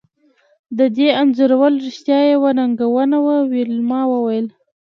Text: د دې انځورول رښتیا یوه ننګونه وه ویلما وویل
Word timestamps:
د 0.77 0.79
دې 0.97 1.07
انځورول 1.21 1.73
رښتیا 1.85 2.19
یوه 2.33 2.51
ننګونه 2.59 3.17
وه 3.25 3.37
ویلما 3.51 4.01
وویل 4.13 4.47